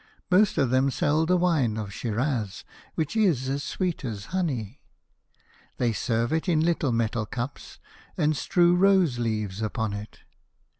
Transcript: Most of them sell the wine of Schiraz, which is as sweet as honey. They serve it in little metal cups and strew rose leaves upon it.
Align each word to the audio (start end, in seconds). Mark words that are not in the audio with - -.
Most 0.31 0.57
of 0.57 0.71
them 0.71 0.89
sell 0.89 1.27
the 1.27 1.37
wine 1.37 1.77
of 1.77 1.93
Schiraz, 1.93 2.63
which 2.95 3.15
is 3.15 3.47
as 3.49 3.61
sweet 3.61 4.03
as 4.03 4.25
honey. 4.33 4.79
They 5.77 5.93
serve 5.93 6.33
it 6.33 6.49
in 6.49 6.59
little 6.61 6.91
metal 6.91 7.27
cups 7.27 7.77
and 8.17 8.35
strew 8.35 8.75
rose 8.75 9.19
leaves 9.19 9.61
upon 9.61 9.93
it. 9.93 10.21